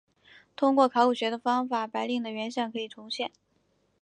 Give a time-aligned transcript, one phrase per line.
[0.55, 3.31] 通过考古学的方法白令的原像可以重现。